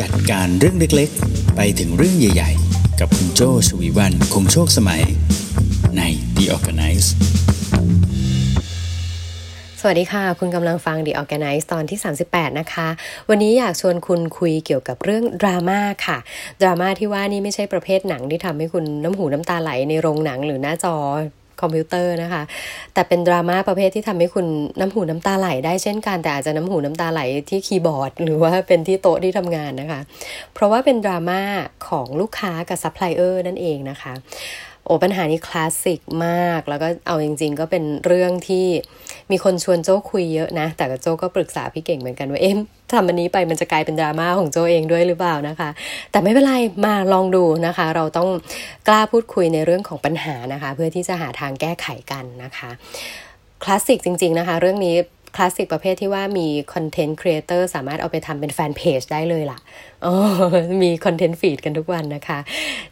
[0.00, 5.02] จัดการเรื่องเล็กๆ ไปถึงเรื่องใหญ่ๆ กับคุณโจชวีวันคงโชคสมัย
[5.96, 6.02] ใน
[6.36, 7.08] The Organize
[9.80, 11.98] สวัสดีค่ะ คุณกำลังฟัง The Organize ตอนที่
[12.28, 12.88] 38 นะคะ
[13.28, 16.18] วันนี้อยากชวนคุณคุยเกี่ยวกับเรื่องดราม่าค่ะ
[16.62, 20.96] ดราม่าที่ว่านี่ไม่ใช่ประเภทหนังที่ทำให้คุณน้ำหูน้ำตาไหลในโรงหนังหรือหน้าจอ
[21.60, 22.42] คอมพิวเตอร์นะคะ
[22.94, 24.46] แต่เป็นดราม่าประเภทที่ทำให้คุณ
[24.80, 27.20] น้ำหูน้ำตาไหลได้เช่นกันแต่อาจจะน้ำหูน้ำตาไหล
[27.50, 30.00] ที่คีย์บอร์ด หรือว่าเป็นที่โต๊ะที่ทำงานนะคะ
[30.54, 31.42] เพราะว่าเป็นดราม่า
[31.88, 34.12] ของลูกค้ากับซัพพลายเออร์นั่นเองนะคะ
[34.88, 38.66] โอ้ปัญหานี้คลาสสิกมาก แล้วก็เอาจริง ๆ ก็เป็นเรื่องที่
[39.30, 42.54] มีคนชวนโจ้คุยเยอะนะ แต่โจ้ก็ปรึกษาพี่เก่งเหมือนกันว่าเอ๊ะ
[42.92, 45.70] ทำอันนี้ไปมันจะกลายเป็นดราม่าของโจ้เองด้วยหรือเปล่านะคะ
[46.10, 48.28] แต่ไม่เป็นไรมาลองดูนะคะ เราต้อง
[48.88, 52.70] กล้าพูดคุยในเรื่องของปัญหานะคะ เพื่อที่จะหาทางแก้ไขกันนะคะ
[53.64, 54.96] คลาสสิกจริง ๆนะคะ เรื่องนี้
[55.36, 59.58] คลาสสิกประเภทที่ว่ามี content creator สามารถเอาไปทำเป็นแฟนเพจได้เลยล่ะ
[60.82, 62.38] มี content feed กันทุกวันนะคะ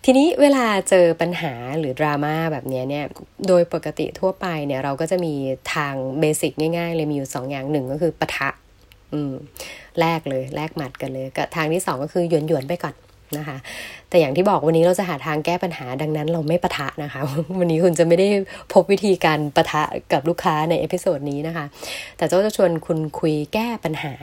[0.05, 3.05] ทีนี้เวลาเจอปัญหาหรือดราม่าแบบนี้เนี่ย
[3.49, 5.35] โดยปกติทั่วไปเนี่ยเราก็จะมี
[5.75, 8.49] ทาง basic ง่ายๆ เลยมีอยู่สองอย่างหนึ่งก็คือปะทะ
[9.13, 9.33] อืม
[10.01, 12.95] แลกเลยแลกหมัดกันเลยกับทางที่สองก็คือหยวนหยวนไปก่อน
[13.39, 13.57] นะคะ
[14.09, 17.21] แต่อย่างที่บอกวันนี้เราจะหาทางแก้ปัญหาดังนั้นเราไม่ปะทะนะคะ
[17.59, 18.29] วันนี้คุณจะไม่ได้
[18.73, 19.83] พบวิธีการปะทะ
[20.13, 21.65] กับลูกค้าใน episode นี้นะคะ
[22.17, 24.15] แต่โจ้จะชวนคุณคุยแก้ปัญหา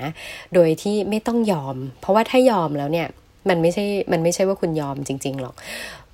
[0.53, 3.07] โดยที่ไม่ต้องยอม เพราะว่าถ้ายอมแล้วเนี่ย
[3.49, 5.55] มันไม่ใช่ มันไม่ใช่ว่าคุณยอมจริง ๆ หรอก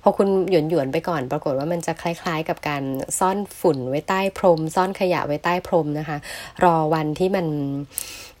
[0.02, 2.82] พอคุณหยวนหยวนไปก่อนปรากฏว่ามันจะคล้าย ๆ กับการ
[3.18, 6.18] ซ่อนฝุ่นไว้ใต้พรม ซ่อนขยะไว้ใต้พรมนะคะ
[6.64, 7.46] รอวันที่มัน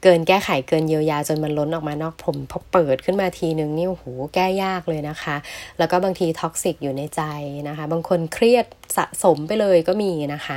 [0.02, 5.36] เกินแก้ไขเกินเยียวยาจนมันล้นออกมานอกพรมพอเปิดขึ้นมาทีนึงนี่โอ้โหแก้ยากเลยนะคะ
[5.78, 7.22] แล้วก็บางที toxic อยู่ในใจ
[7.68, 10.56] นะคะ บางคนเครียดสะสมไปเลยก็มีนะคะ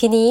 [0.00, 0.30] ทีนี้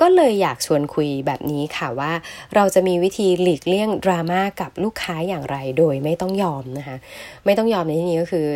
[0.00, 2.12] ก็เลยอยากชวนคุยแบบนี้ค่ะว่า
[2.54, 6.96] เราจะมีวิธีหลีกเลี่ยงดราม่ากับลูกค้าอย่างไรโดยไม่ต้องยอมนะคะ
[7.44, 8.46] ไม่ต้องยอมในที่นี้ก็คือ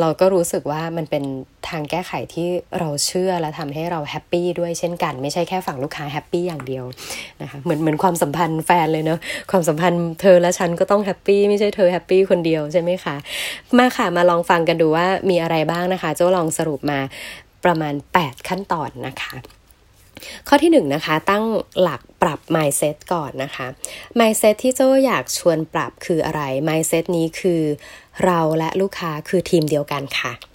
[0.00, 1.24] เราก็รู้สึกว่ามันเป็น
[1.68, 2.48] ทางแก้ไขที่
[2.78, 6.84] เราเชื่อและทำให้เรา happy ด้วยเช่นกัน ไม่ใช่แค่ฝั่งลูกค้า happy อย่างเดียว
[7.42, 9.18] นะคะเหมือนเหมือนความสัมพันธ์แฟนเลยเนาะ
[9.50, 13.16] ความสัมพันธ์เธอและฉันก็ต้อง happy ไม่ใช่เธอ happy คนเดียวใช่ไหมคะ
[13.78, 17.00] มาค่ะมาลองฟังกันดูว่ามีอะไรบ้างนะคะโจ้ลองสรุปมา
[17.64, 19.34] ประมาณ 8 ขั้นตอนนะคะ
[20.48, 21.44] ข้อที่1นนะคะตั้ง
[21.80, 23.66] หลักปรับ mindset ก่อนนะคะ
[24.18, 27.62] mindset ที่โจ้อยากชวนปรับคืออะไร mindset นี้คือ
[28.24, 30.51] เราและลูกค้าคือทีมเดียวกันค่ะ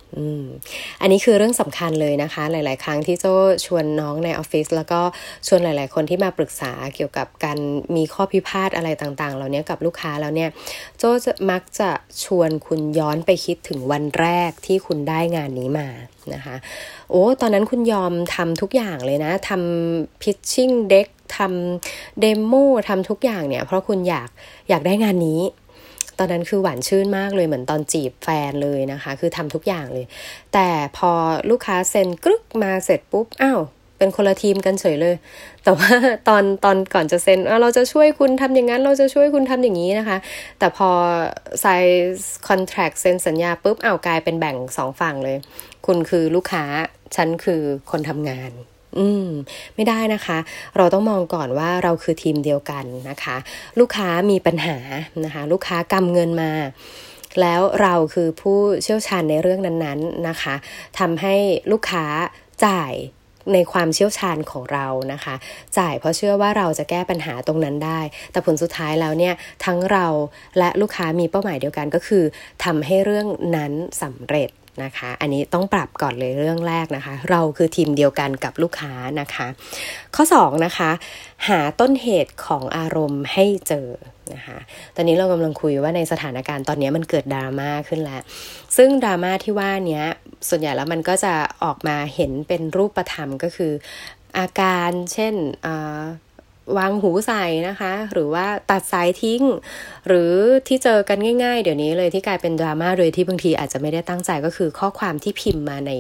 [1.02, 3.34] อันนี้คือเรื่องสำคัญเลยนะคะ หลาย ๆ ครั้งที่โจ้
[3.66, 5.02] ชวนน้องในออฟฟิศแล้วก็
[5.48, 7.58] ชวนหลาย ๆ คนที่มาปรึกษาเกี่ยวกับการ
[7.96, 10.50] มีข้อพิพาทอะไรต่าง ๆ เหล่านี้กับลูกค้าแล้วเนี่ย
[10.98, 11.90] โจ้จะมักจะ
[12.24, 15.90] ชวนคุณย้อนไปคิดถึงวันแรกที่คุณได้งานนี้มา
[16.34, 16.56] นะคะ
[17.10, 21.08] โอ้ตอนนั้นคุณยอมทำทุกอย่างเลยนะทำพิชชิ่งเด็ก
[21.38, 22.54] ทำเดโม
[22.90, 24.30] ทำทุกอย่างเนี่ย เพราะคุณอยาก
[24.70, 25.42] อยากได้งานนี้
[26.20, 30.06] ตอนนั้นคือหวานชื่นมากเลยเหมือนตอนจีบแฟนเลยนะคะ คือทำทุกอย่างเลย
[30.54, 30.68] แต่
[30.98, 31.12] พอ
[31.50, 33.62] ลูกค้าเซ็นกรึกมาเสร็จปุ๊บอ้าว
[33.98, 35.16] เป็นคนละทีมกันเฉยเลย
[35.64, 35.90] แต่ว่า
[36.28, 40.18] ตอนตอนก่อนจะเซ็นเราจะช่วยคุณทำอย่างนั้น เราจะช่วยคุณทำอย่างนี้นะคะ
[40.60, 40.90] แต่พอ
[41.62, 45.38] ไซส์คอนแท c t เซ็นสัญญาปุ๊บเอากลายเป็นแบ่งสองฝั่งเลย
[45.86, 46.64] คุณคือลูกค้า
[47.16, 47.62] ฉันคือ
[47.92, 48.52] คนทำงาน
[48.98, 49.28] อืม
[49.76, 50.38] ไม่ได้นะคะ
[50.78, 53.38] เราต้องมองก่อนว่าเราคือทีมเดียวกันนะคะ
[53.80, 54.78] ลูกค้ามีปัญหา
[55.26, 56.52] นะคะ ลูกค้ากำเงินมา
[57.42, 60.56] แล้วเราคือผู้เชี่ยวชาญในเรื่องนั้นๆนะคะ
[61.00, 61.36] ทำให้
[61.72, 62.06] ลูกค้า
[62.66, 62.94] จ่าย
[63.54, 65.36] ในความเชี่ยวชาญของเรานะคะ
[65.78, 68.00] จ่ายเพราะเชื่อว่าเราจะแก้ปัญหาตรงนั้นได้
[68.32, 69.34] แต่ผลสุดท้ายแล้วเนี่ย
[69.66, 70.08] ทั้งเรา
[70.58, 72.24] และลูกค้ามีเป้าหมายเดียวกันก็คือ
[72.64, 73.72] ทำให้เรื่องนั้น
[74.02, 74.50] สำเร็จ
[74.84, 79.48] นะคะ อันนี้ต้องปรับก่อนเลยเรื่องแรกนะคะ เราคือทีมเดียวกันกับลูกค้านะคะ
[80.16, 80.92] ข้อ2นะคะ
[81.48, 83.90] หาต้นเหตุของอารมณ์ให้เจอ
[84.34, 84.58] นะคะ
[84.96, 88.22] ตอนนี้เรากำลังคุยว่าในสถานการณ์ตอนนี้มันเกิดดราม่าขึ้นแล้ว
[88.78, 90.04] ซึ่งดราม่าที่ว่านี้
[90.50, 91.34] ส่วนใหญ่แล้วมันก็จะ
[91.64, 93.72] ออกมาเห็นเป็นรูปธรรมก็คือ
[94.38, 95.34] อาการเช่น
[96.78, 99.42] วางหูใส่นะคะ หรือว่าตัดสายทิ้ง
[100.08, 100.34] หรือ
[100.68, 105.92] ที่เจอกันง่ายๆ เดี๋ยวนี้เลยที่กลายเป็นดราม่าโดยที่บางทีอาจจะไม่ได้ตั้งใจก็คือข้อความที่พิมพ์มาใน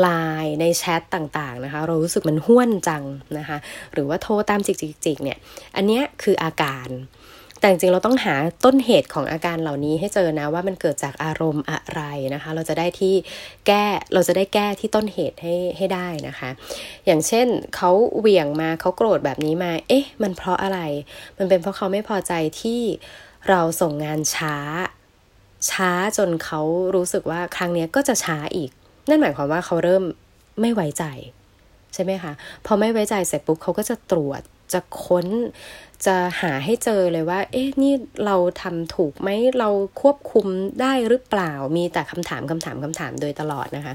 [0.00, 0.08] ไล
[0.44, 3.04] น์ในแชทต่างๆนะคะ เรารู้สึกมันห้วนจัง
[3.38, 3.58] นะคะ
[3.92, 5.38] หรือว่าโทรตามจิกๆเนี่ย
[5.76, 6.88] อันนี้คืออาการ
[7.60, 8.34] แต่จริงเราต้องหา
[8.64, 12.02] ต้นเหตุของอาการเหล่านี้ให้เจอนะว่ามันเกิดจากอารมณ์อะไร
[12.34, 13.14] นะคะ เราจะได้ที่
[13.66, 13.84] แก้
[14.14, 16.50] เราจะได้แก้ที่ต้นเหตุให้ให้ได้นะคะ
[17.06, 17.46] อย่างเช่น
[17.76, 20.80] เขาเหวี่ยงมาเขาโกรธแบบนี้มา เอ๊ะ มันเพราะอะไร
[21.38, 22.80] มันเป็นเพราะเขาไม่พอใจที่
[23.48, 24.56] เราส่งงานช้า
[25.70, 26.60] ช้าจนเขา
[26.94, 28.70] รู้สึกว่าครั้งนี้ก็จะช้าอีก
[29.08, 30.04] นั่นหมายความว่าเขาเริ่ม
[30.60, 31.04] ไม่ไว้ใจ
[31.94, 32.32] ใช่ไหมคะ
[32.66, 34.40] พอไม่ไว้ใจเสร็จปุ๊บเขาก็จะตรวจ
[34.72, 35.26] จะค้น
[36.06, 37.94] จะหาให้เจอเลยว่า เอ๊ะ นี่
[38.26, 39.28] เราทำถูกไหม
[39.58, 39.68] เรา
[40.00, 40.46] ควบคุม
[40.80, 43.94] ได้หรือเปล่า มีแต่คำถามคำถามคำถามโดยตลอดนะคะ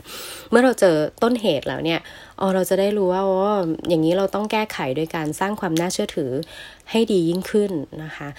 [0.50, 2.00] เมื่อเราเจอต้นเหตุแล้วเนี่ย
[2.40, 3.40] อ๋อเราจะได้รู้ว่าอ๋อ
[3.90, 6.32] อย่างนี้เราต้องแก้ไขโดยการสร้างความน่าเชื่อถือ
[6.92, 7.72] ให้ดียิ่งขึ้น
[8.04, 8.30] นะคะ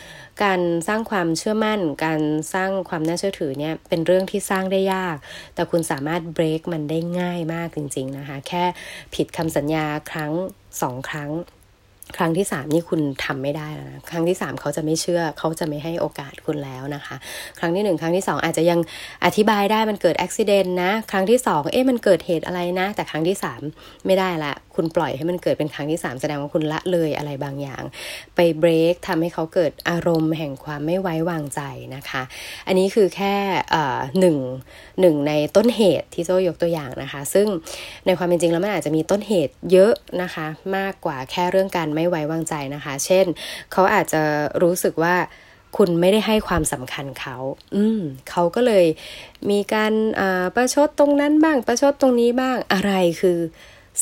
[0.42, 2.20] การสร้างความเชื่อมั่น การ
[2.54, 5.16] สร้างความน่าเชื่อถือเนี่ยเป็นเรื่องที่สร้างได้ยาก
[5.54, 8.64] แต่คุณสามารถเบรกมันได้ง่ายมากจริง ๆนะคะ แค่
[9.14, 10.32] ผิดคำสัญญาครั้ง
[10.82, 11.30] สองครั้ง
[12.16, 17.16] ครั้งที่สามนี่คุณทำไม่ได้แล้วนะครั้งที่สามเขาจะไม่เชื่อเขาจะไม่ให้โอกาสคุณแล้วนะคะ
[17.58, 18.80] ครั้งที่หนึ่งครั้งที่สองอาจจะยัง
[19.24, 23.60] อธิบายได้มันเกิดอุบิเหตุนะ ครั้งที่สองเอ๊ะมันเกิดเหตุอะไรนะ แต่ครั้งที่สาม
[24.06, 27.82] ไม่ได้ละ คุณปล่อยให้มันเกิดเป็นครั้งที่สามแสดงว่าคุณละเลยอะไรบางอย่าง
[28.34, 31.60] ไปเบรกทำให้เขาเกิดอารมณ์แห่งความไม่ไว้วางใจ
[31.96, 32.22] นะคะ
[32.66, 33.34] อันนี้คือแค่
[34.20, 34.36] หนึ่ง
[35.00, 37.46] หนึ่งในต้นเหตุที่โจยกตัวอย่างนะคะ ซึ่ง
[38.06, 40.46] ในความเป็นจริงแล้วมันอาจจะมีต้นเหตุเยอะนะคะ
[40.76, 43.26] มากกว่าแค่เรื่องการไม่ไว้วางใจนะคะ เช่น
[43.72, 44.22] เขาอาจจะ
[44.62, 45.16] รู้สึกว่า
[45.76, 47.36] คุณไม่ได้ให้ความสำคัญเขา
[47.76, 48.86] อืม เขาก็เลย
[49.50, 49.92] มีการ
[50.54, 53.38] ประชดตรงนั้นบ้าง ประชดตรงนี้บ้าง อะไรคือ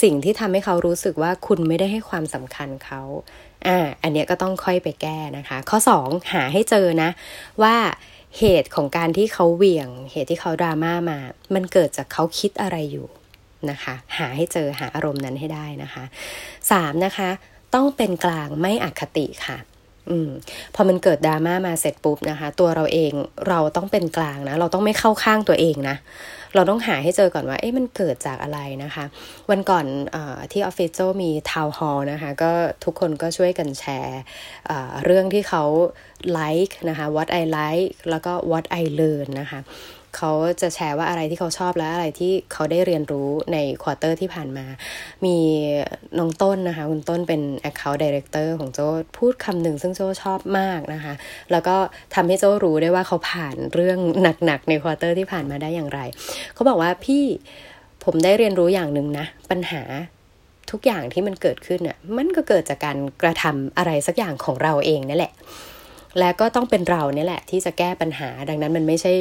[0.02, 3.02] สิ่งที่ทำให้เขารู้สึกว่าคุณไม่ได้ให้ความสำคัญเขา
[3.66, 7.10] อ่า อันเนี้ยก็ต้องค่อยไปแก้นะคะ ข้อ 2 หาให้เจอนะ
[7.62, 7.76] ว่า
[8.38, 11.18] เหตุของการที่เขาเหวี่ยง เหตุที่เขาดราม่ามา
[11.54, 13.08] มันเกิดจากเขาคิดอะไรอยู่
[13.70, 16.04] นะคะ หาให้เจอหาอารมณ์นั้นให้ได้นะคะ
[16.54, 17.28] 3 นะคะ
[17.74, 19.58] ต้องเป็นกลางไม่อคติค่ะ
[20.10, 20.30] อืม
[20.74, 23.12] พอมันเกิดดราม่ามาเสร็จปุ๊บนะคะ ตัวเราเอง
[23.48, 25.96] เราต้องเป็นกลางนะ เราต้องไม่เข้าข้างตัวเองนะ
[26.54, 29.04] เราต้องหาให้เจอก่อนว่า เอ๊ะมันเกิดจากอะไรนะคะ
[29.50, 30.16] วันก่อนอ
[30.52, 32.52] ที่ออฟฟิศโจ้มี town hall นะคะ ก็
[32.84, 34.20] ทุกคนก็ช่วยกันแชร์
[35.04, 35.64] เรื่องที่เขา
[36.38, 39.60] like นะคะ what I like แล้วก็ what I learn นะคะ
[40.16, 44.66] เขาจะแชร์ว่าอะไรที่เขาชอบและอะไรที่เขาได้เรียนรู้ใน quarter ที่ผ่านมา
[45.24, 45.36] มี
[46.18, 48.86] น้องต้นนะคะ คุณต้นเป็น Account Director ของโจ้
[49.18, 51.14] พูดคำหนึ่งซึ่งโจ้ชอบมากนะคะ
[51.52, 51.76] แล้วก็
[52.14, 53.98] ทำให้โจ้รู้ได้ว่าเขาผ่านเรื่อง
[54.44, 56.00] หนักๆ ในควอเตอร์ที่ผ่านมาได้อย่างไร
[56.54, 57.24] เขาบอกว่าพี่
[58.04, 59.82] ผมได้เรียนรู้อย่างหนึ่งนะ ปัญหา
[60.70, 65.32] ทุกอย่างที่มันเกิดขึ้นเนี่ยมันก็เกิดจากการกระทำอะไรสักอย่างของเราเองนี่นแหละ
[66.18, 69.12] และก็ต้องเป็นเราเนี่ยแหละที่จะแก้ปัญหา ดังนั้นมันไม่ใช่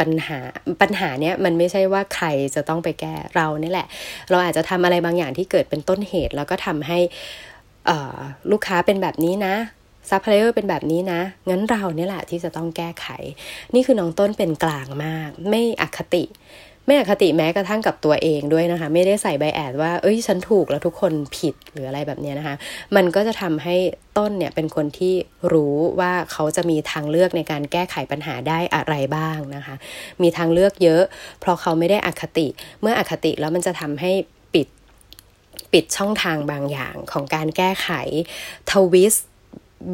[0.00, 0.38] ปัญหา
[0.80, 3.86] ปัญหาเนี้ยมันไม่ใช่ว่าใครจะต้องไปแก้เรานี่แหละ
[4.30, 6.98] เราอาจจะทำอะไรบางอย่างที่เกิดเป็นต้นเหตุ แล้วก็ทำให้
[8.50, 9.54] ลูกค้าเป็นแบบนี้นะ
[10.10, 13.06] ซัพพลายเออร์เป็นแบบนี้นะ งั้นเราเนี่ยแหละที่จะต้องแก้ไข
[13.74, 16.24] นี่คือน้องต้นเป็นกลางมาก ไม่อคติ
[16.88, 22.56] ไม่อคติแม้กระทั่งกับตัวเองด้วยนะคะ ไม่ได้ใส่ bias ว่า เอ้ยฉันถูกแล้วทุกคนผิดหรืออะไรแบบนี้นะคะ
[22.96, 23.76] มันก็จะทำให้
[24.18, 25.14] ต้นเนี่ยเป็นคนที่
[25.52, 29.74] รู้ว่าเขาจะมีทางเลือกในการแก้ไขปัญหาได้อะไรบ้างนะคะ
[30.22, 31.02] มีทางเลือกเยอะ
[31.40, 32.46] เพราะเขาไม่ได้อคติ
[32.80, 34.12] เมื่ออคติแล้วมันจะทำให้
[34.54, 34.68] ปิด
[35.72, 37.88] ปิดช่องทางบางอย่างของการแก้ไข
[38.70, 39.14] ทวิส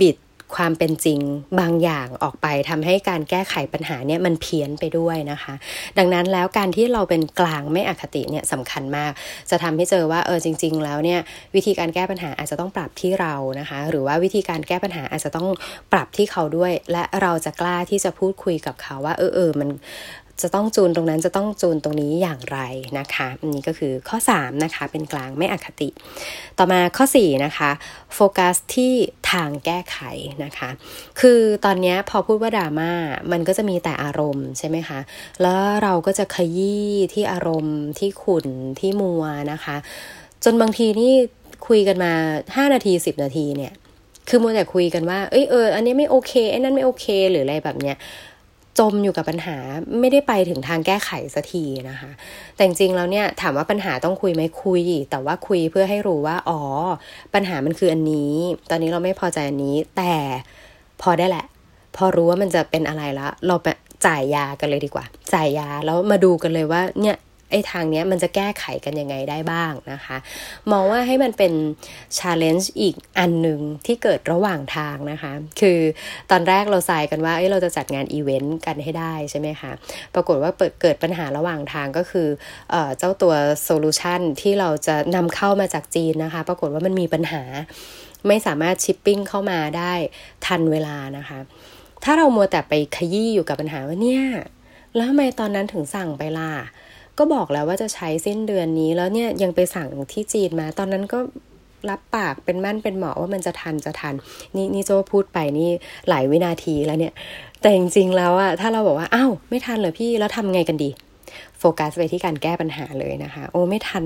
[0.00, 0.16] บิด
[0.56, 1.20] ความเป็นจริง
[1.60, 5.54] บางอย่างออกไปทำให้การแก้ไขปัญหาเนี่ยมันเพี้ยนไปด้วยนะคะ
[5.98, 9.12] ดังนั้นแล้วการที่เราเป็นกลางไม่อคติเนี่ยสำคัญมาก
[9.50, 11.20] จะทำให้เจอว่าเออจริง ๆ แล้วเนี่ย
[11.54, 15.48] วิธีการแก้ปัญหาอาจจะต้องปรับที่เรานะคะ หรือว่าวิธีการแก้ปัญหาอาจจะต้อง
[15.92, 19.68] ปรับที่เขาด้วย และเราจะกล้าที่จะพูดคุยกับเขาว่าเออเออมัน
[20.42, 22.58] จะต้องจูนตรงนั้นจะต้องจูนตรงนี้อย่างไร
[22.98, 25.88] นะคะอันนี้ก็คือข้อ 3 นะคะ เป็นกลางไม่อคติ
[26.58, 27.70] ต่อมาข้อ 4 นะคะ
[28.14, 28.92] โฟกัสที่
[29.30, 29.98] ทางแก้ไข
[30.44, 30.70] นะคะ
[31.20, 32.92] คือตอนนี้พอพูดว่าดราม่า
[33.32, 35.00] มันก็จะมีแต่อารมณ์ใช่ไหมคะ
[35.42, 38.46] แล้วเราก็จะขยี้ที่อารมณ์ที่ขุ่น
[38.80, 39.76] ที่มัวนะคะ
[40.44, 41.12] จนบางทีนี่
[41.66, 42.12] คุยกันมา
[42.46, 43.72] 5 นาที 10 นาทีเนี่ย
[44.28, 47.96] คือมัวแต่คุยกันว่า เอ้ยเออ อันนี้ไม่โอเคไอ้นั่นไม่โอเค หรืออะไรแบบเนี้ย
[48.78, 49.56] จมอยู่กับปัญหา
[50.00, 52.10] ไม่ได้ไปถึงทางแก้ไขสักทีนะคะ
[52.54, 56.60] แต่จริงๆแล้วเนี่ยถามว่าปัญหาต้องคุยไหมคุย แต่ว่าคุยเพื่อให้รู้ว่าอ๋อ
[57.34, 58.32] ปัญหามันคืออันนี้
[58.70, 60.14] ตอนนี้เราไม่พอใจอันนี้ แต่
[61.02, 61.46] พอได้แหละ
[61.96, 63.66] พอรู้ว่ามันจะเป็นอะไรแล้วเราไป
[64.06, 65.04] จ่ายยากันเลยดีกว่า
[65.34, 67.16] จ่ายยาแล้วมาดูกันเลยว่าเนี่ย
[67.50, 70.16] ไอ้ทางเนี้ยมันจะแก้ไขกันยังไงได้บ้างนะคะ
[70.72, 71.52] มองว่าให้มันเป็น
[72.18, 75.78] ชาเลนจ์อีกอันหนึ่งที่เกิดระหว่างทางนะคะ คือ
[76.30, 79.72] ตอนแรกเราใส่กันว่าเอ้เราจะจัดงานอีเวนต์กันให้ได้ใช่ไหมคะ
[80.14, 82.28] ปรากฏว่าเปิดเกิดปัญหาระหว่างทางก็คือ
[82.70, 83.34] เอเจ้าตัว
[83.64, 87.42] solution ที่เราจะนำเข้ามาจากจีนนะคะ ปรากฏว่ามันมีปัญหา
[88.28, 89.92] ไม่สามารถชิปปิ้งเข้ามาได้
[90.46, 91.38] ทันเวลานะคะ
[92.04, 94.24] ถ้าเรามัวแต่ไปขยี้อยู่กับปัญหาว่าเนี่ย
[94.94, 96.50] แล้วทำไมตอนนั้นถึงสั่งไปล่ะ
[97.18, 101.18] ก็บอกแล้วว่าจะใช้สิ้นเดือนนี้แล้วเนี่ยยังไปสั่งที่จีนมา ตอนนั้นก็
[101.90, 104.14] รับปากเป็นมั่นเป็นเหมาะว่ามันจะทันจะทัน
[104.54, 105.68] นี่นี่โจ้พูดไปนี่
[106.08, 107.12] หลายวินาทีแล้วเนี่ย
[107.60, 110.90] แต่จริงๆแล้วอะถ้าเราบอกว่าอ้าวไม่ทันเลยพี่แล้วทำไงกันดี
[111.58, 114.04] โฟกัสไปที่การแก้ปัญหาเลยนะคะ โอ้ไม่ทัน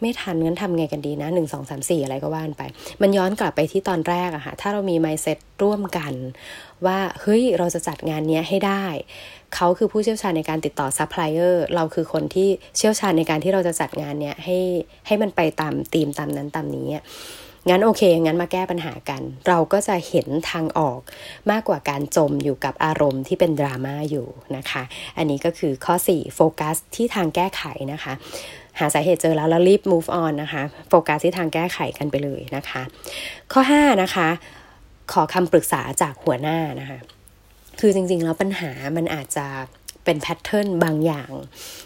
[0.00, 2.62] ไม่ทันงั้นทำไงกันดีนะหนึ่งสองสามสี่อะไรก็ว่ากันไป
[3.02, 6.12] มันย้อนกลับไปที่ตอนแรกอะค่ะ ถ้าเรามี mindset ร่วมกัน
[6.86, 8.84] ว่าเฮ้ยเราจะจัดงานนี้ให้ได้
[9.54, 14.58] เขาคือผู้เชี่ยวชาญในการติดต่อซัพพลายเออร์เราคือคนที่เชี่ยวชาญในการที่เราจะจัดงานเนี้ยให้
[15.06, 16.88] ให้มันไปตามธีมตามนั้นตามนี้
[17.68, 21.00] งั้นโอเค งั้นมาแก้ปัญหากัน เราก็จะเห็นทางออก
[21.50, 24.82] มากกว่าการจมอยู่กับอารมณ์ที่เป็นดราม่าอยู่นะคะ
[25.16, 27.62] อันนี้ก็คือข้อ 4 โฟกัสที่ทางแก้ไข
[27.92, 28.12] นะคะ
[28.78, 32.82] หาสาเหตุเจอแล้วแล้วรีบ move on นะคะ โฟกัสที่ทางแก้ไขกันไปเลยนะคะ
[33.52, 34.28] ข้อ 5 นะคะ
[35.12, 36.98] ขอคำปรึกษาจากหัวหน้านะคะ
[37.80, 39.46] คือจริงๆแล้วปัญหามันอาจจะ
[40.08, 41.32] เป็น pattern บางอย่าง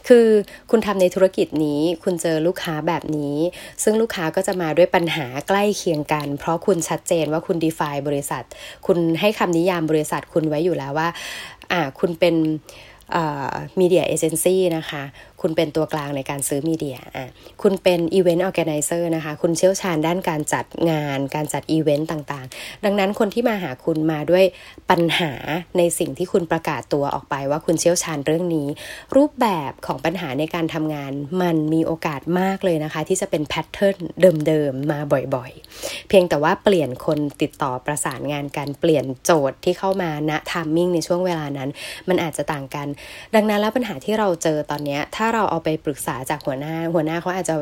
[0.08, 0.26] คือ
[0.70, 3.36] คุณทำในธุรกิจนี้ คุณเจอลูกค้าแบบนี้
[3.82, 8.44] ซึ่งลูกค้าก็จะมาด้วยปัญหาใกล้เคียงกัน เพราะคุณชัดเจนว่าคุณ define บริษัท
[8.86, 11.08] คุณให้คำนิยามบริษัทคุณไว้อยู่แล้วว่า
[11.72, 12.36] อ่า คุณเป็น
[13.80, 15.02] media agency นะคะ
[15.42, 17.28] คุณเป็นตัวกลางในการซื้อ media อะ
[17.62, 24.44] คุณเป็น event organizer นะคะ คุณเชี่ยวชาญด้านการจัดงาน การจัดอีเวนต์ต่างๆ ดังนั้นคนที่มาหาคุณมาด้วย
[24.90, 25.32] ปัญหา
[25.76, 28.68] ในสิ่งที่คุณประกาศตัวออกไปว่าคุณเชี่ยวชาญเรื่องนี้
[29.16, 33.96] รูปแบบของปัญหาในการทำงานมันมีโอกาสมากเลยนะคะ ที่จะเป็นแพทเทิร์น
[34.46, 34.98] เดิมๆมา
[35.34, 41.70] บ่อยๆ เพียงแต่ว่าเปลี่ยนคนติดต่อประสานงานกันเปลี่ยนโจทย์ที่เข้ามาณทามมิ่งในช่วงเวลานั้น
[42.08, 42.86] มันอาจจะต่างกัน
[43.34, 47.56] ดังนั้นแล้วปัญหาที่เราเจอตอนนี้ถ้าเราเอาไปปรึกษาจากหัวหน้า หัวหน้าเขาอาจจะ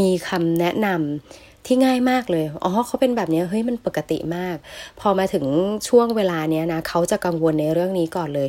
[0.00, 4.56] มีคำแนะนำที่ง่ายมากเลย อ๋อเขาเป็นแบบนี้ เฮ้ย มันปกติมาก
[5.00, 5.44] พอมาถึง
[5.88, 8.48] ช่วงเวลาเนี้ยนะ เขาจะกังวลในเรื่องนี้ก่อนเลย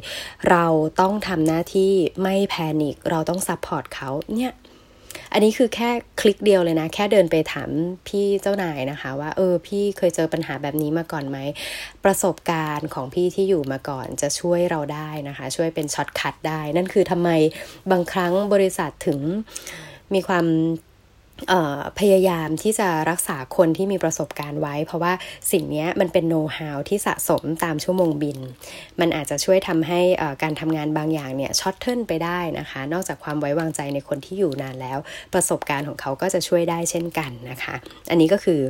[0.50, 0.66] เรา
[1.02, 1.92] ต้องทำหน้าที่
[2.22, 4.52] ไม่ panic เราต้อง support เขา เนี่ย
[5.36, 5.90] อันนี้คือแค่
[6.22, 7.70] คลิกเดียวเลยนะ แค่เดินไปถาม
[8.08, 11.38] พี่เจ้านายนะคะ ว่าเออพี่เคยเจอปัญหาแบบนี้มาก่อนไหม
[12.06, 17.30] ประสบการณ์ของพี่ที่อยู่มาก่อนจะช่วยเราได้นะคะ ช่วยเป็น shortcut ได้ นั่นคือทำไม
[17.92, 19.20] บางครั้งบริษัทถึง
[20.14, 20.46] มีความ
[22.00, 25.14] พยายามที่จะรักษาคนที่มีประสบการณ์ไว้ เพราะว่า
[25.52, 28.38] สิ่งนี้มันเป็นโน้ตฮาวที่สะสมตามชั่วโมงบิน
[29.00, 30.02] มันอาจจะช่วยทำให้
[30.44, 34.98] การทำงานบางอย่างเนี่ยช็อตเทิลไปได้นะคะ นอกจากความไว้วางใจในคนที่อยู่นานแล้ว
[35.34, 37.76] ประสบการณ์ของเขาก็จะช่วยได้เช่นกันนะคะ
[38.10, 38.62] อันนี้ก็คือ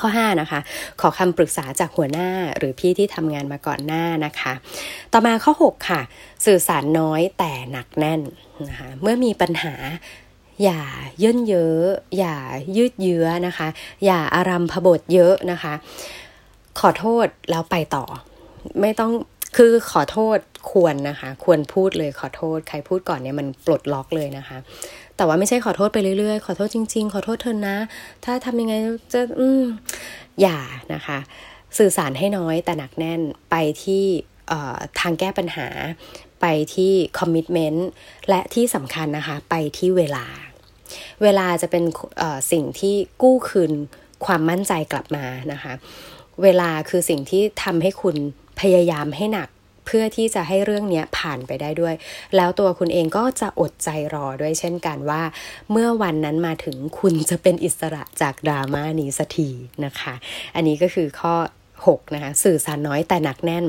[0.00, 0.60] ข้อ 5 นะคะ
[1.00, 4.52] ขอคำปรึกษาจากหัวหน้าหรือพี่ที่ทำงานมาก่อนหน้านะคะ
[5.12, 6.00] ต่อมาข้อ 6 ค่ะ
[6.46, 8.20] สื่อสารน้อยแต่หนักแน่น
[8.68, 9.74] นะคะเมื่อมีปัญหา
[10.64, 10.82] อย่า
[11.20, 11.84] เยินเยอะ
[12.18, 12.36] อย่า
[12.76, 13.68] ยืดเยื้อนะคะ
[14.04, 15.74] อย่าอารัมพบทเยอะนะคะ
[16.80, 18.04] ขอโทษแล้วไปต่อ
[18.80, 19.12] ไม่ต้อง
[19.56, 20.38] คือขอโทษ
[20.70, 24.58] ควรนะคะ ควรพูดเลยขอโทษ ใครพูดก่อนเนี่ยมันปลดล็อกเลยนะคะ
[25.16, 27.76] แต่ว่าไม่ใช่ขอโทษไปเรื่อยๆ ขอโทษจริง ๆ ขอโทษเธอนะ
[28.24, 28.74] ถ้าทำยังไง
[29.12, 29.62] จะอืม
[30.40, 30.58] อย่า
[30.94, 31.18] นะคะ
[31.78, 34.04] สื่อสารให้น้อยแต่หนักแน่นไปที่
[35.00, 35.68] ทางแก้ปัญหา
[36.40, 37.88] ไปที่คอมมิชเมนต์
[38.28, 40.24] และที่สำคัญนะคะ ไปที่เวลา
[41.22, 41.84] เวลาจะเป็น
[42.52, 43.72] สิ่งที่กู้คืน
[44.24, 45.72] ความมั่นใจกลับมานะคะ
[46.42, 48.16] เวลาคือสิ่งที่ทำให้คุณ
[48.60, 49.48] พยายามให้หนัก
[49.86, 51.94] เพื่อที่จะให้เรื่องนี้ผ่านไปได้ด้วย
[52.36, 55.22] แล้วตัวคุณเองก็จะอดใจรอด้วยเช่นกันว่า
[55.70, 59.48] เมื่อวันนั้นมาถึงคุณจะเป็นอิสระจากดราม่านี้สักที
[59.84, 60.14] นะคะ
[60.54, 61.34] อันนี้ก็คือข้อ
[61.88, 63.64] 6นะคะสื่อสารน้อยแต่หนักแน่น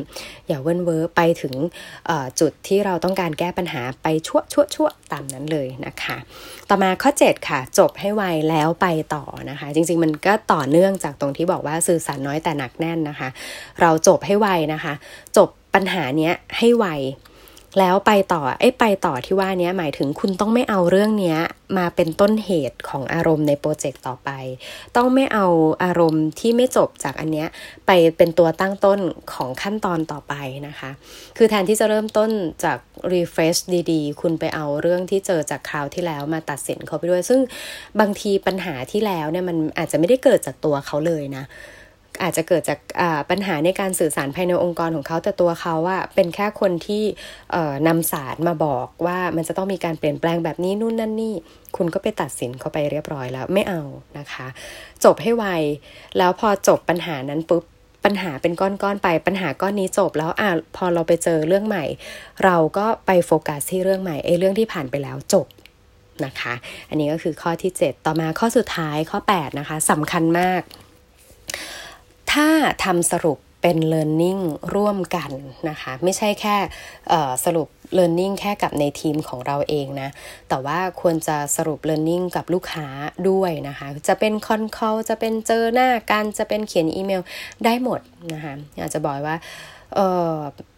[0.48, 1.53] อย่าเว้นเวอร์ไปถึง
[2.39, 6.18] จุดที่เราต้องการแก้ปัญหาไปชั่วชั่วชั่วตามนั้นเลยนะคะ
[6.70, 13.30] ต่อมาข้อ 7 ค่ะ จบให้ไวแล้วไปต่อนะคะ จริง ๆ มันก็ต่อเนื่องจากตรงที่บอกว่าสื่อสารน้อยแต่หนักแน่นนะคะ
[13.82, 14.94] เราจบให้ไวนะคะ
[15.38, 16.86] จบปัญหาเนี้ยให้ไว
[17.80, 21.38] แล้วไปต่อไอ้ไปต่อที่ว่านี้หมายถึงคุณต้องไม่เอาเรื่องนี้
[21.78, 24.30] มาเป็นต้นเหตุของอารมณ์ในโปรเจกต์ต่อไป
[24.96, 25.46] ต้องไม่เอา
[25.84, 27.48] อารมณ์ที่ไม่จบจากอันเนี้ย
[27.88, 29.00] ไปเป็นตัวตั้งต้น
[29.34, 30.34] ของขั้นตอนต่อไป
[30.68, 30.92] นะคะ
[31.38, 32.30] คือแทนที่จะเริ่มต้น
[32.63, 32.78] จาก
[33.13, 33.60] refresh
[33.92, 37.40] ดีๆ คุณไปเอาเรื่องที่เจอจากคราวที่แล้วมาตัดสินเขาไปด้วย ซึ่ง
[38.00, 41.46] บางทีปัญหาที่แล้วเนี่ยมันอาจจะไม่ได้เกิดจากตัวเขาเลยนะ
[42.24, 42.80] อาจจะเกิดจาก
[43.30, 47.03] ปัญหาในการสื่อสารภายในองค์กรของเขาแต่ตัวเขาอะเป็นแค่คนที่
[47.88, 51.36] นำสารมาบอกว่ามันจะต้องมีการเปลี่ยนแปลงแบบนี้นู่นนั่นนี่
[51.77, 53.82] คุณก็ไปตัดสินเขาไปเรียบร้อยแล้วไม่เอา
[54.18, 54.48] นะคะ
[55.03, 55.46] จบให้ไว
[56.18, 57.63] แล้วพอจบปัญหานั้นปุ๊บ
[58.06, 61.86] ปัญหาเป็นก้อนๆไปปัญหาก้อนนี้จบแล้วอะพอเราไปเจอเรื่องใหม่
[62.44, 65.48] เราก็ไปโฟกัสที่เรื่องใหม่ไอ้เรื่องที่ผ่านไปแล้วจบ
[66.25, 66.53] นะคะ
[66.89, 70.62] อันนี้ก็คือข้อที่ 7 ต่อมาข้อสุดท้ายข้อ 8 นะคะสำคัญมาก
[72.34, 72.48] ถ้า
[72.84, 74.42] ทำสรุปเป็น learning
[74.76, 75.32] ร่วมกัน
[75.70, 76.56] นะคะ ไม่ใช่แค่
[77.46, 80.10] สรุป learning แค่กับในทีมของเราเองนะ
[80.50, 82.88] แต่ว่าควรจะสรุป learning กับลูกค้า
[83.30, 87.22] ด้วยนะคะ จะเป็น con call จะเป็นเจอหน้ากันจะเป็นเขียนอีเมล
[87.66, 88.00] ได้หมด
[88.34, 89.38] นะคะอยากจะบอกว่า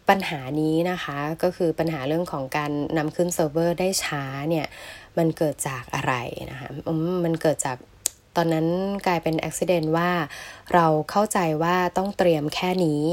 [0.09, 4.65] ปัญหานี้นะคะก็คือปัญหาเรื่องของการนำขึ้นเซิร์ฟเวอร์ได้ช้าเนี่ย
[5.17, 6.13] มันเกิดจากอะไร
[6.51, 6.69] นะคะ
[7.25, 7.77] มันเกิดจาก
[8.35, 8.67] ตอนนั้น
[9.07, 10.09] กลายเป็นอุบิเหตุว่า
[10.73, 13.03] เราเข้าใจว่าต้องเตรียมแค่นี้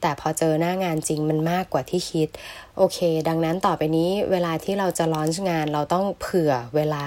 [0.00, 2.28] แต่พอเจอหน้างานจริงมันมากกว่าที่คิด
[2.76, 7.06] โอเค ดังนั้นต่อไปนี้เวลาที่เราจะลอนช์งานเราต้องเผื่อเวลา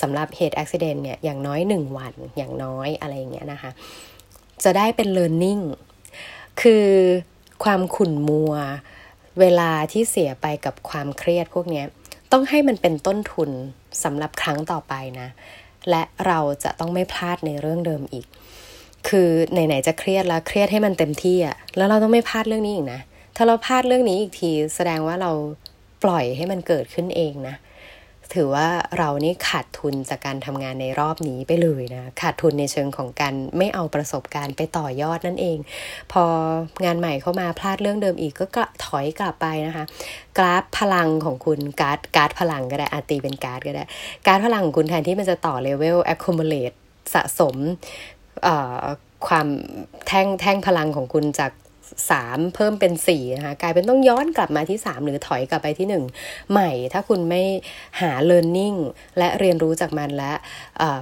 [0.00, 3.70] สำหรับเหตุอุบิเหตุเนี่ยอย่างน้อยหนึ่งวันอย่างน้อยอะไรอย่างเงี้ยนะคะ
[4.64, 5.62] จะได้เป็น learning
[6.60, 6.88] คือ
[7.64, 8.54] ความขุ่นมัว
[9.40, 11.84] เวลาที่เสียไปกับความเครียดพวกนี้
[12.32, 13.50] ต้องให้มันเป็นต้นทุน
[14.04, 15.28] สำหรับครั้งต่อไปนะ
[15.90, 18.26] และเราจะต้องไม่พลาดในเรื่องเดิมอีก
[19.08, 23.00] คือไหนๆจะเครียดแล้วเครียดให้มันเต็มที่อะแล้วเราต้องไม่พลาดเรื่องนี้อีกนะ
[23.36, 25.30] ถ้าเราพลาดเรื่องนี้อีกที แสดงว่าเรา
[26.04, 27.54] ปล่อยให้มันเกิดขึ้นเองนะ
[28.34, 35.58] ถือว่าเรานี่ขาดทุนจากการทำงานในรอบนี้ไปเลยนะ ขาดทุนในเชิงของการไม่เอาประสบการณ์ไปต่อยอดนั่นเอง
[36.12, 36.24] พอ
[36.84, 39.84] งานใหม่เข้ามาพลาดเรื่องเดิมอีกก็ถอยกลับไปนะคะ
[40.38, 43.84] กราฟพลังของคุณการ์ดการ์ดพลังก็ได้อะตีเป็นการ์ดก็ได้
[44.26, 46.76] การ์ดพลังของคุณแทนที่มันจะต่อเลเวล accumulate
[47.14, 47.56] สะสม
[49.26, 49.46] ความ
[50.06, 51.52] แท่งแท่งพลังของคุณจาก
[52.10, 56.04] สามเพิ่มเป็นสี่นะคะกลายเป็นต้องย้อนกลับมาที่สามหรือถอยกลับไปที่หนึ่ง
[56.50, 57.42] ใหม่ ถ้าคุณไม่
[58.00, 58.78] หา learning
[59.18, 60.32] และเรียนรู้จากมันและ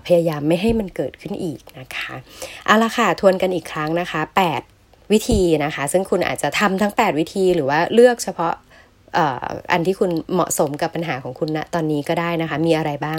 [0.06, 2.14] พยายามไม่ให้มันเกิดขึ้นอีกนะคะ
[2.66, 4.20] เอาละค่ะทวนกันอีกครั้งนะคะ
[4.68, 8.54] 8 วิธีนะคะ ซึ่งคุณอาจจะทำทั้ง 8 วิธีหรือว่าเลือกเฉพาะ
[9.72, 13.18] อันที่คุณเหมาะสมกับปัญหาของคุณณนะตอนนี้ก็ได้นะคะ มีอะไรบ้าง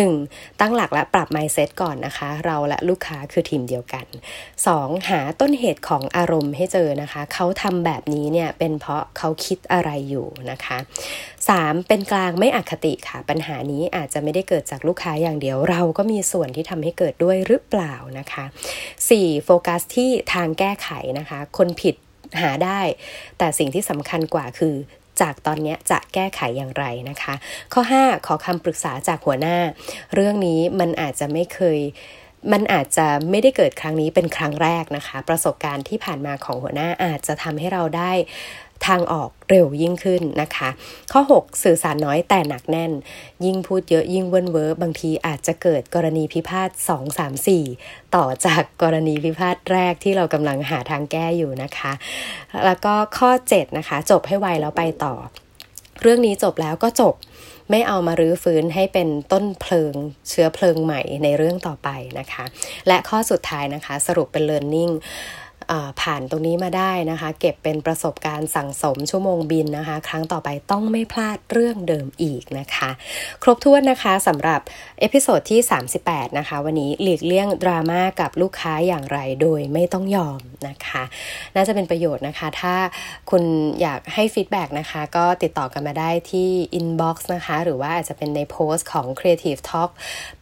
[0.00, 0.60] 1.
[0.60, 4.06] ตั้งหลักและปรับ mindset ก่อนนะคะ เราและลูกค้าคือทีมเดียวกัน
[4.56, 5.08] 2.
[5.08, 10.78] หาต้นเหตุของอารมณ์ให้เจอนะคะ เขาทำแบบนี้เนี่ยเป็นเพราะเขาคิดอะไรอยู่นะคะ
[11.32, 11.86] 3.
[11.88, 18.44] เป็นกลางไม่อคติค่ะ ปัญหานี้อาจจะไม่ได้เกิดจากลูกค้าอย่างเดียว เราก็มีส่วนที่ทำให้เกิดด้วยหรือเปล่านะคะ
[18.94, 19.44] 4.
[19.44, 20.88] โฟกัสที่ทางแก้ไข
[21.18, 21.94] นะคะ คนผิด
[22.40, 22.80] หาได้
[23.38, 24.74] แต่สิ่งที่สำคัญกว่าคือ
[25.20, 27.34] จากตอนนี้จะแก้ไขอย่างไรนะคะ
[27.72, 29.56] ข้อ 5 ขอคำปรึกษาจากหัวหน้า
[30.14, 31.78] เรื่องนี้มันอาจจะไม่เคย
[32.52, 38.12] มันอาจจะไม่ได้เกิดครั้งนี้เป็นครั้งแรกนะคะ ประสบการณ์ที่ผ่านมาของหัวหน้าอาจจะทำให้เราได้
[38.86, 40.68] ทางออกเร็วยิ่งขึ้นนะคะ
[41.12, 42.92] ข้อ 6 สื่อสารน้อยแต่หนักแน่น
[43.44, 51.92] ยิ่งพูดเยอะยิ่งเวิ่นเว้อบางทีอาจจะเกิดกรณีพิพาท 2 3 4 ต่อจากกรณีพิพาทแรกที่เรากำลังหาทางแก้อยู่นะคะ
[52.64, 55.14] แล้วก็ข้อ 7 นะคะ จบให้ไวแล้วไปต่อ
[56.02, 57.14] เรื่องนี้จบแล้วก็จบ
[57.70, 59.94] ไม่เอามารื้อฟื้นให้เป็นต้นเพลิง
[60.28, 62.44] เชื้อเพลิงใหม่ในเรื่องต่อไปนะคะ
[62.88, 64.92] และข้อสุดท้ายนะคะ สรุปเป็น learning
[66.00, 72.90] ผ่านตรงนี้มาได้นะคะ เก็บเป็นประสบการณ์สั่งสมชั่วโมงบินนะคะ ครั้งต่อไปต้องไม่พลาดเรื่องเดิมอีกนะคะ
[73.42, 74.60] ครบถ้วนนะคะสำหรับ
[75.00, 75.60] episode ที่
[76.00, 81.02] 38 นะคะ วันนี้หลีกเลี่ยงดราม่ากับลูกค้าอย่างไรโดยไม่ต้องยอมนะคะ
[81.56, 82.74] น่าจะเป็นประโยชน์นะคะ ถ้า
[83.30, 83.42] คุณ
[83.80, 86.48] อยากให้ feedback นะคะ ก็ติดต่อกันมาได้ที่
[86.78, 89.90] inbox นะคะ หรือว่าอาจจะเป็นในโพสต์ของ Creative Talk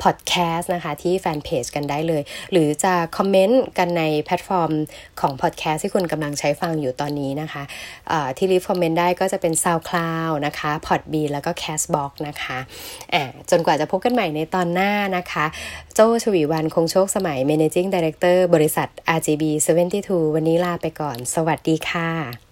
[0.02, 4.72] Podcast นะคะ ที่แฟนเพจกันได้เลย หรือจะคอมเมนต์กันในแพลตฟอร์ม
[5.20, 15.44] ของพอดแคสต์ที่คุณกำลังใช้ฟังอยู่ตอนนี้นะคะ ที่ leave comment ได้ก็จะเป็น SoundCloud นะคะ Podbean แล้วก็ Castbox นะคะจนกว่าจะพบกันใหม่ในตอนหน้านะคะ
[15.94, 19.44] โจชวีวันคงโชคสมัย Managing Director บริษัท RGB
[19.92, 22.43] 72 วันนี้ลาไปก่อน สวัสดีค่ะ